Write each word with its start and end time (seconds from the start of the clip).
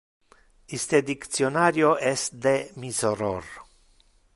Iste 0.77 1.03
dictionario 1.11 1.95
es 2.13 2.27
de 2.39 2.71
mi 2.75 2.91
soror. 2.91 3.43